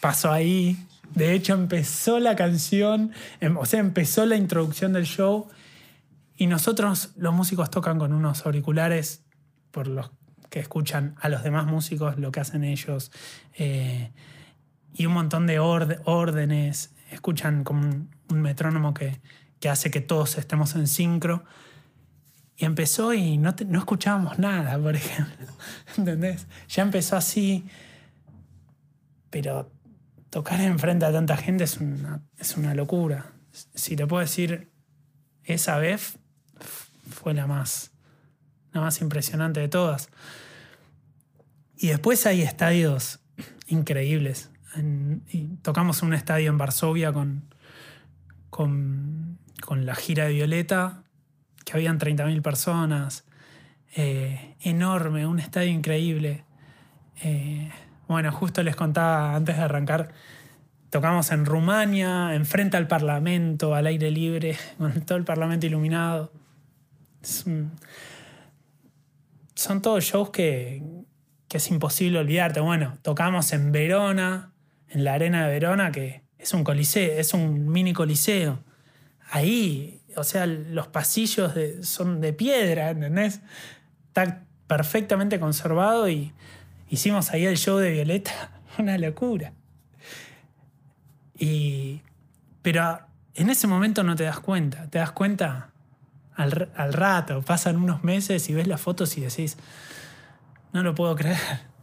[0.00, 0.76] pasó ahí.
[1.14, 5.48] De hecho, empezó la canción, em, o sea, empezó la introducción del show
[6.36, 9.24] y nosotros, los músicos, tocan con unos auriculares
[9.70, 10.10] por los
[10.50, 13.10] que escuchan a los demás músicos lo que hacen ellos
[13.54, 14.12] eh,
[14.94, 16.94] y un montón de órdenes.
[17.16, 19.18] Escuchan como un metrónomo que,
[19.66, 21.44] hace que todos estemos en sincro.
[22.58, 25.46] Y empezó y no, no escuchábamos nada, por ejemplo.
[25.96, 26.46] ¿Entendés?
[26.68, 27.66] Ya empezó así.
[29.30, 29.72] Pero
[30.28, 33.32] tocar enfrente a tanta gente es una, es una locura.
[33.50, 34.70] Si te puedo decir,
[35.42, 36.18] esa vez
[37.08, 37.92] fue la más,
[38.72, 40.10] la más impresionante de todas.
[41.78, 43.20] Y después hay estadios
[43.68, 44.50] increíbles.
[45.62, 47.44] Tocamos un estadio en Varsovia con,
[48.50, 49.38] con,
[49.70, 51.02] la gira de Violeta,
[51.64, 53.24] que habían 30.000 personas.
[53.94, 56.44] Eh, enorme, un estadio increíble.
[57.22, 57.70] Eh,
[58.08, 60.12] bueno, justo les contaba antes de arrancar,
[60.90, 66.32] tocamos en Rumania, enfrente al Parlamento, al aire libre, con todo el Parlamento iluminado.
[67.22, 67.72] son
[69.82, 70.82] todos shows que,
[71.48, 72.60] que es imposible olvidarte.
[72.60, 74.52] Bueno, tocamos en Verona,
[74.88, 78.60] en la arena de Verona, que es un coliseo, es un mini coliseo.
[79.30, 83.40] Ahí, o sea, los pasillos son de piedra, ¿entendés?
[84.08, 86.32] Está perfectamente conservado y
[86.88, 88.60] hicimos ahí el show de Violeta.
[88.78, 89.52] Una locura.
[91.38, 92.02] Y,
[92.62, 93.00] pero
[93.34, 95.70] en ese momento no te das cuenta, te das cuenta
[96.34, 99.56] al, al rato, pasan unos meses y ves las fotos y decís,
[100.72, 101.75] no lo puedo creer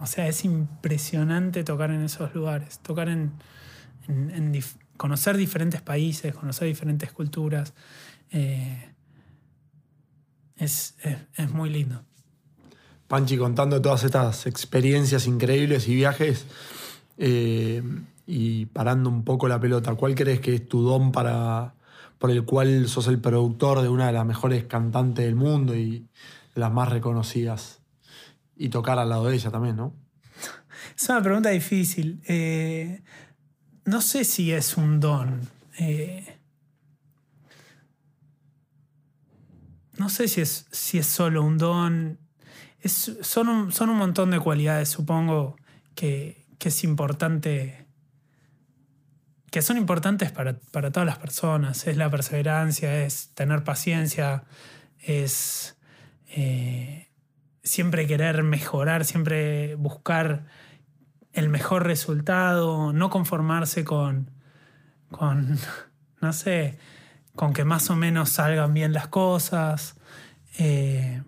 [0.00, 3.32] o sea, es impresionante tocar en esos lugares, tocar en,
[4.96, 7.72] conocer diferentes países, conocer diferentes culturas.
[8.30, 8.90] Eh,
[10.56, 10.94] es,
[11.52, 12.02] muy lindo.
[13.08, 16.46] Panchi, contando todas estas experiencias increíbles y viajes
[17.18, 17.82] eh,
[18.26, 21.74] y parando un poco la pelota, ¿cuál crees que es tu don para,
[22.18, 26.06] por el cual sos el productor de una de las mejores cantantes del mundo y
[26.54, 27.83] las más reconocidas?
[28.56, 29.94] Y tocar al lado de ella también, ¿no?
[30.96, 32.22] Es una pregunta difícil.
[32.26, 33.02] Eh,
[33.84, 35.40] no sé si es un don.
[35.78, 36.38] Eh,
[39.96, 42.18] no sé si es, si es solo un don.
[42.84, 45.56] Son, un, son un montón de cualidades, supongo,
[45.94, 47.86] que, que es importante.
[49.50, 51.86] que son importantes para, para todas las personas.
[51.86, 54.44] Es la perseverancia, es tener paciencia,
[54.98, 55.76] es
[56.26, 57.08] eh,
[57.64, 60.44] siempre querer mejorar, siempre buscar
[61.32, 64.30] el mejor resultado, no conformarse con,
[65.10, 65.58] con
[66.20, 66.78] no sé,
[67.34, 69.96] con que más o menos salgan bien las cosas.
[70.58, 71.22] Eh,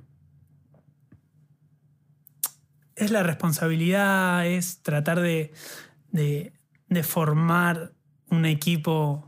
[2.95, 5.53] es la responsabilidad, es tratar de,
[6.13, 6.53] de,
[6.89, 7.93] de formar
[8.31, 9.26] un equipo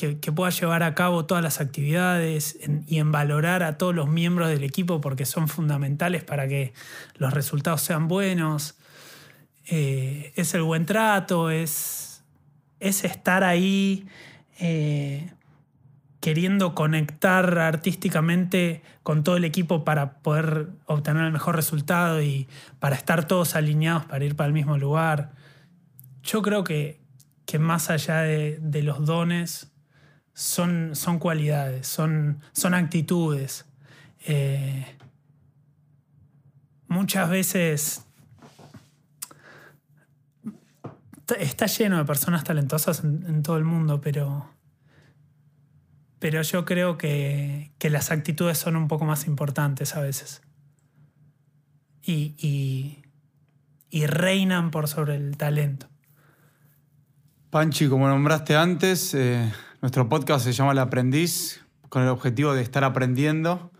[0.00, 4.48] que, pueda llevar a cabo todas las actividades y en valorar a todos los miembros
[4.48, 6.72] del equipo porque son fundamentales para que
[7.16, 8.76] los resultados sean buenos.
[9.66, 12.22] Eh, es el buen trato, es,
[12.80, 14.06] es estar ahí
[14.58, 15.30] eh,
[16.20, 22.96] queriendo conectar artísticamente con todo el equipo para poder obtener el mejor resultado y para
[22.96, 25.32] estar todos alineados para ir para el mismo lugar.
[26.22, 27.00] Yo creo que,
[27.44, 29.69] que más allá de los dones,
[30.34, 33.66] son, son cualidades, son, son actitudes.
[34.26, 34.86] Eh,
[36.88, 38.04] muchas veces
[41.38, 44.50] está lleno de personas talentosas en, todo el mundo, pero,
[46.18, 50.42] pero yo creo que, que, las actitudes son un poco más importantes a veces.
[52.02, 53.02] Y, y,
[53.90, 55.86] y reinan por sobre el talento.
[57.50, 62.62] Panchi, como nombraste antes, eh, nuestro podcast se llama El Aprendiz, con el objetivo de
[62.62, 63.70] estar aprendiendo,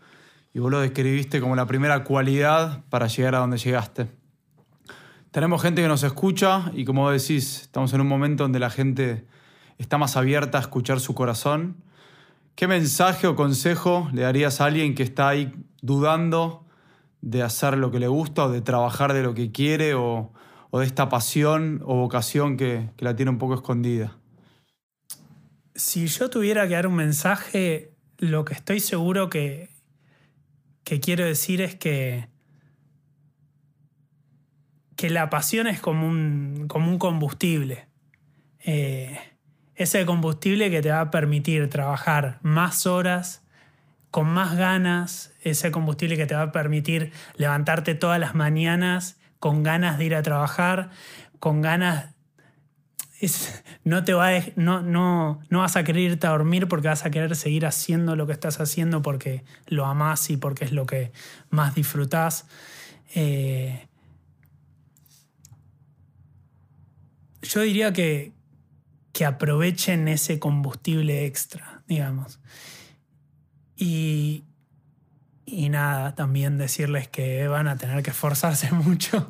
[0.53, 4.09] y vos lo describiste como la primera cualidad para llegar a donde llegaste.
[5.29, 9.25] Tenemos gente que nos escucha y como decís, estamos en un momento donde la gente
[9.77, 11.77] está más abierta a escuchar su corazón.
[12.55, 16.65] ¿Qué mensaje o consejo le darías a alguien que está ahí dudando
[17.21, 20.33] de hacer lo que le gusta o de trabajar de lo que quiere o,
[20.73, 24.17] de esta pasión o vocación que, la tiene un poco escondida?
[25.75, 29.69] Si yo tuviera que dar un mensaje, lo que estoy seguro que,
[30.83, 32.27] que quiero decir es que,
[34.95, 37.87] que la pasión es como un, como un combustible.
[38.59, 39.17] Eh,
[39.75, 43.43] ese combustible que te va a permitir trabajar más horas,
[44.11, 49.63] con más ganas, ese combustible que te va a permitir levantarte todas las mañanas con
[49.63, 50.91] ganas de ir a trabajar,
[51.39, 52.10] con ganas...
[53.83, 57.11] No, te va no, no, no vas a querer irte a dormir porque vas a
[57.11, 61.11] querer seguir haciendo lo que estás haciendo porque lo amás y porque es lo que
[61.49, 62.47] más disfrutás.
[63.13, 63.87] Eh,
[67.41, 68.33] yo diría que,
[69.13, 72.39] que aprovechen ese combustible extra, digamos.
[73.75, 74.45] Y,
[75.45, 79.27] y nada, también decirles que van a tener que esforzarse mucho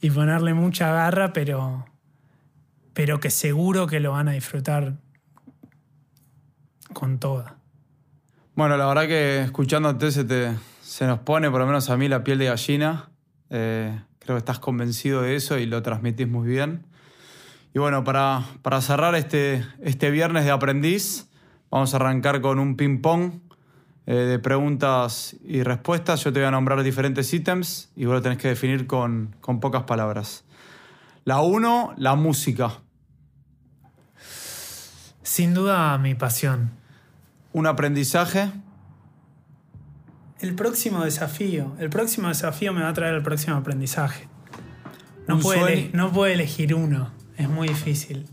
[0.00, 1.84] y ponerle mucha garra, pero,
[2.96, 4.94] pero que seguro que lo van a disfrutar
[6.94, 7.58] con toda.
[8.54, 12.08] Bueno, la verdad que escuchándote se, te, se nos pone, por lo menos a mí,
[12.08, 13.10] la piel de gallina.
[13.50, 16.86] Eh, creo que estás convencido de eso y lo transmitís muy bien.
[17.74, 21.28] Y bueno, para, para cerrar este, este viernes de aprendiz,
[21.70, 23.42] vamos a arrancar con un ping-pong
[24.06, 26.24] eh, de preguntas y respuestas.
[26.24, 29.60] Yo te voy a nombrar diferentes ítems y vos lo tenés que definir con, con
[29.60, 30.44] pocas palabras.
[31.24, 32.85] La uno, la música.
[35.26, 36.70] Sin duda mi pasión.
[37.52, 38.48] Un aprendizaje.
[40.38, 41.74] El próximo desafío.
[41.80, 44.28] El próximo desafío me va a traer el próximo aprendizaje.
[45.26, 47.10] No, puede, no puede elegir uno.
[47.36, 48.28] Es muy difícil.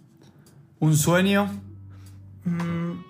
[0.80, 1.50] ¿Un sueño?
[2.46, 3.02] Mm,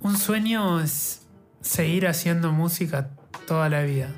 [0.00, 1.26] un sueño es
[1.60, 3.10] seguir haciendo música
[3.46, 4.14] toda la vida.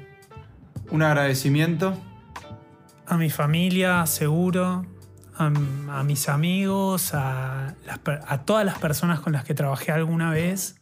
[0.92, 2.00] ¿Un agradecimiento?
[3.04, 4.86] A mi familia, seguro.
[5.40, 10.30] A, a mis amigos, a, las, a, todas las personas con las que trabajé alguna
[10.30, 10.76] vez.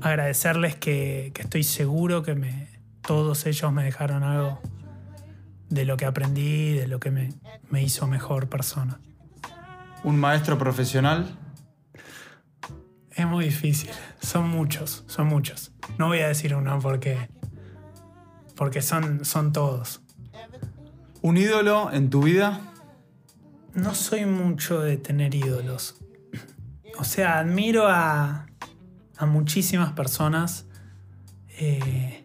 [0.00, 2.68] Agradecerles que, que estoy seguro que me,
[3.02, 4.60] todos ellos me dejaron algo
[5.68, 7.30] de lo que aprendí, de lo que me,
[7.70, 8.98] me hizo mejor persona.
[10.02, 11.38] ¿Un maestro profesional?
[13.12, 13.90] Es muy difícil.
[14.20, 15.72] Son muchos, son muchos.
[15.98, 17.28] No voy a decir uno porque.
[18.56, 20.00] porque son, son todos.
[21.22, 22.69] ¿Un ídolo en tu vida?
[23.74, 25.96] No soy mucho de tener ídolos.
[26.98, 28.46] O sea, admiro a,
[29.16, 30.66] a muchísimas personas.
[31.58, 32.24] Eh,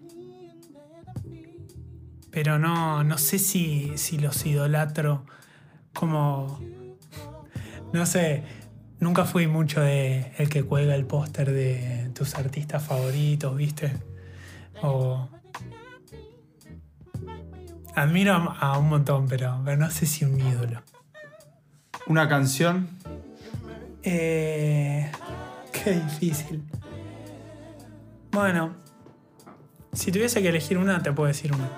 [2.31, 5.25] pero no, no sé si, si los idolatro
[5.93, 6.59] como.
[7.93, 8.43] No sé.
[8.99, 13.93] nunca fui mucho de el que cuelga el póster de tus artistas favoritos, ¿viste?
[14.81, 15.29] O.
[17.95, 20.81] Admiro a, a un montón, pero, pero no sé si un ídolo.
[22.07, 22.87] Una canción.
[24.03, 25.11] Eh,
[25.71, 26.63] qué difícil.
[28.31, 28.73] Bueno,
[29.93, 31.69] si tuviese que elegir una, te puedo decir una.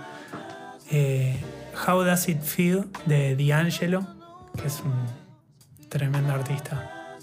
[0.92, 1.40] Eh,
[1.88, 4.06] How Does It Feel de D'Angelo,
[4.60, 4.94] que es un
[5.90, 7.16] tremendo artista.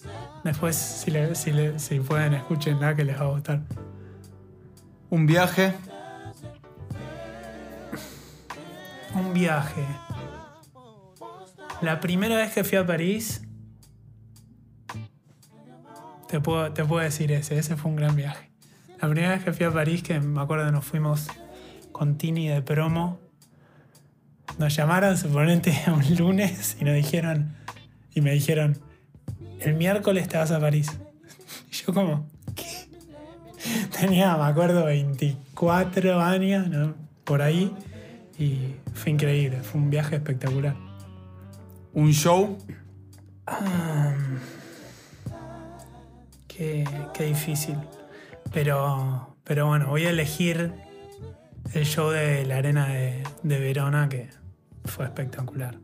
[0.44, 3.60] Después, si, le- si, le- si pueden, escúchenla que les va a gustar.
[5.10, 5.72] Un viaje.
[9.14, 9.84] Un viaje.
[11.84, 13.42] La primera vez que fui a París,
[16.28, 18.48] te puedo, te puedo decir ese, ese fue un gran viaje.
[19.02, 21.28] La primera vez que fui a París, que me acuerdo nos fuimos
[21.92, 23.20] con Tini de promo,
[24.56, 27.54] nos llamaron suponente un lunes y nos dijeron,
[28.14, 28.78] y me dijeron,
[29.60, 30.90] el miércoles te vas a París.
[31.70, 32.88] Y yo como, ¿qué?
[34.00, 36.94] Tenía, me acuerdo, 24 años, ¿no?
[37.24, 37.70] por ahí,
[38.38, 40.83] y fue increíble, fue un viaje espectacular.
[41.94, 42.58] Un show.
[46.48, 47.76] Qué, qué difícil.
[48.52, 50.74] Pero, pero bueno, voy a elegir
[51.72, 54.30] el show de la arena de, de Verona, que
[54.84, 55.78] fue espectacular.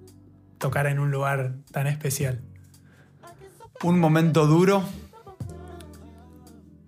[0.59, 2.43] Tocar en un lugar tan especial.
[3.83, 4.83] Un momento duro.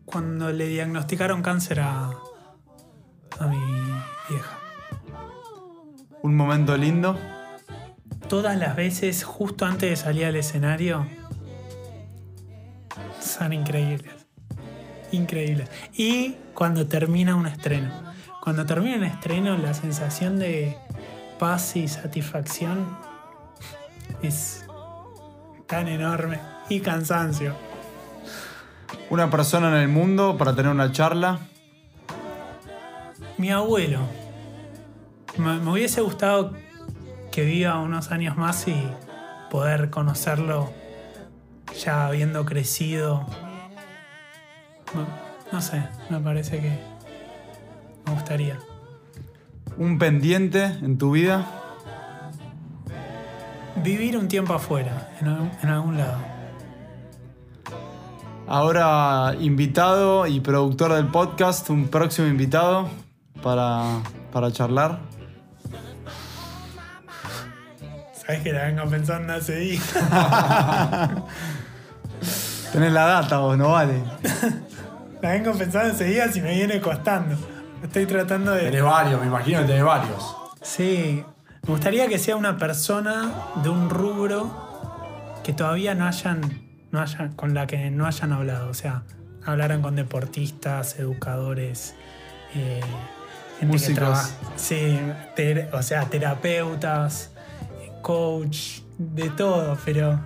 [0.05, 2.11] Cuando le diagnosticaron cáncer a,
[3.39, 3.59] a mi
[4.29, 4.59] vieja.
[6.23, 7.19] Un momento lindo.
[8.29, 11.07] Todas las veces, justo antes de salir al escenario,
[13.21, 14.15] son increíbles.
[15.13, 15.69] Increíbles.
[15.95, 17.91] Y cuando termina un estreno.
[18.41, 20.77] Cuando termina un estreno, la sensación de
[21.39, 22.97] paz y satisfacción
[24.23, 24.65] es
[25.67, 26.41] tan enorme.
[26.69, 27.55] Y cansancio.
[29.11, 31.41] Una persona en el mundo para tener una charla.
[33.37, 34.01] Mi abuelo.
[35.37, 36.53] Me, me hubiese gustado
[37.33, 38.77] que viva unos años más y
[39.51, 40.71] poder conocerlo
[41.85, 43.27] ya habiendo crecido.
[44.95, 45.07] No,
[45.51, 46.79] no sé, me parece que
[48.07, 48.59] me gustaría.
[49.79, 51.47] Un pendiente en tu vida.
[53.83, 56.19] Vivir un tiempo afuera, en, algún- en algún lado.
[58.47, 61.71] Ahora invitado y productor del podcast.
[61.71, 62.89] Un próximo invitado
[63.43, 64.01] para,
[64.33, 64.99] para charlar.
[68.33, 69.83] Sabes que la vengo pensando hace días.
[72.73, 74.03] Tenés la data vos, no vale.
[75.21, 77.37] La vengo pensando hace días y me viene costando.
[77.83, 78.63] Estoy tratando de.
[78.63, 80.35] Tenés varios, me imagino que tenés varios.
[80.63, 81.23] Sí,
[81.63, 83.31] me gustaría que sea una persona
[83.63, 86.41] de un rubro que todavía no hayan,
[86.91, 88.71] no hayan, con la que no hayan hablado.
[88.71, 89.03] O sea,
[89.45, 91.95] hablaran con deportistas, educadores,
[92.55, 92.81] eh,
[93.61, 93.89] gente Músicos.
[93.89, 94.29] que trabaja.
[94.57, 94.99] Sí,
[95.37, 97.29] ter- o sea, terapeutas,
[98.03, 100.21] coach, de todo, pero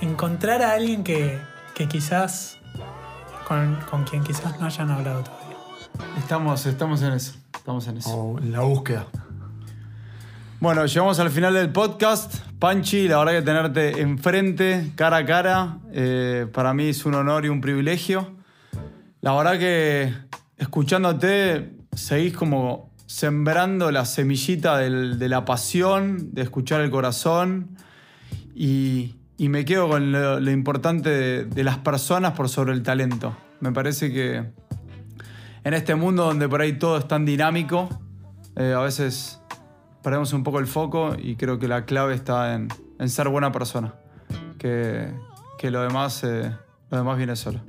[0.00, 1.38] encontrar a alguien que,
[1.74, 2.58] que quizás,
[3.48, 5.56] con, con quien quizás no hayan hablado todavía.
[6.18, 7.34] Estamos, estamos en eso.
[7.54, 8.10] Estamos en eso.
[8.10, 9.06] O en la búsqueda.
[10.60, 12.36] Bueno, llegamos al final del podcast.
[12.58, 17.44] Panchi, la verdad que tenerte enfrente, cara a cara, eh, para mí es un honor
[17.44, 18.34] y un privilegio.
[19.20, 20.14] La verdad que
[20.56, 27.76] escuchándote seguís como sembrando la semillita de la pasión, de escuchar el corazón
[28.54, 33.36] y, me quedo con lo, importante de, las personas por sobre el talento.
[33.60, 34.44] Me parece que
[35.64, 37.88] en este mundo donde por ahí todo es tan dinámico,
[38.56, 39.40] eh, a veces
[40.02, 43.52] perdemos un poco el foco y creo que la clave está en, en ser buena
[43.52, 43.94] persona.
[44.58, 45.12] Que,
[45.58, 46.50] que lo, demás, eh,
[46.90, 47.60] lo demás viene solo.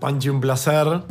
[0.00, 1.02] Panchi, un placer.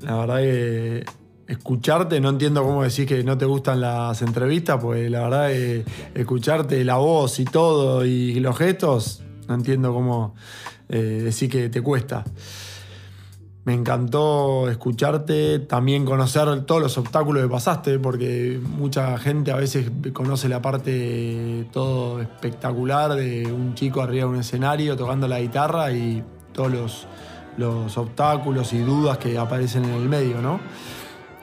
[0.00, 1.04] La verdad que
[1.48, 5.84] escucharte, no entiendo cómo decís que no te gustan las entrevistas, pues la verdad que
[6.14, 10.34] escucharte la voz y todo y los gestos, no entiendo cómo
[10.88, 12.24] eh, decir que te cuesta.
[13.64, 19.90] Me encantó escucharte, también conocer todos los obstáculos que pasaste, porque mucha gente a veces
[20.12, 25.92] conoce la parte todo espectacular de un chico arriba de un escenario tocando la guitarra
[25.92, 26.22] y
[26.52, 27.06] todos
[27.56, 30.60] los obstáculos y dudas que aparecen en el medio, ¿no?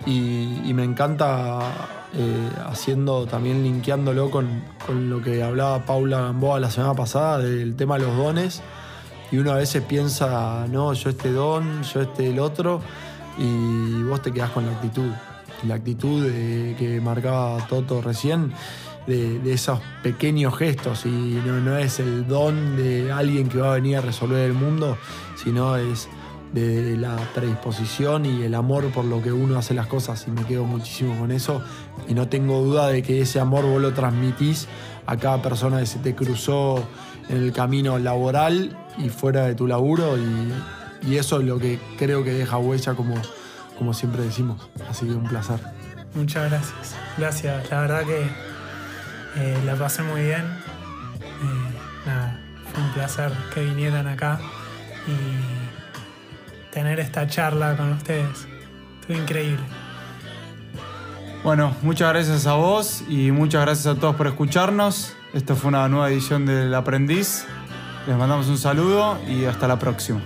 [0.06, 1.60] Y, me encanta
[2.14, 7.76] eh, haciendo también linkeándolo con, con lo que hablaba Paula Gamboa la semana pasada del
[7.76, 8.62] tema de los dones.
[9.32, 12.82] Y uno a veces piensa, no, yo este don, yo este el otro,
[13.38, 15.12] y vos te quedás con la actitud.
[15.68, 16.26] La actitud
[16.78, 18.54] que marcaba Toto recién.
[19.08, 23.97] de, esos pequeños gestos y no, es el don de alguien que va a venir
[23.97, 24.97] a resolver el mundo,
[25.36, 26.08] sino es
[26.54, 30.43] de la predisposición y el amor por lo que uno hace las cosas y me
[30.43, 31.64] quedo muchísimo con eso
[32.08, 34.68] y no tengo duda de que ese amor vos lo transmitís
[35.06, 36.86] a cada persona que se te cruzó
[37.30, 40.54] en el camino laboral y fuera de tu laburo y,
[41.16, 43.16] eso es lo que creo que deja huella como,
[43.76, 44.70] como siempre decimos.
[44.88, 45.60] Así que un placer.
[46.14, 46.95] Muchas gracias.
[47.18, 47.72] Gracias.
[47.72, 48.22] La verdad que
[49.38, 50.41] eh, la pasé muy bien.
[50.41, 52.39] Eh, nada,
[52.72, 54.39] fue un placer que vinieran acá
[55.08, 55.61] y
[56.72, 58.47] tener esta charla con ustedes.
[59.01, 59.63] Estuvo increíble.
[61.43, 65.15] Bueno, muchas gracias a vos y muchas gracias a todos por escucharnos.
[65.34, 67.45] Esta fue una nueva edición del Aprendiz.
[68.07, 70.22] Les mandamos un saludo y hasta la próxima.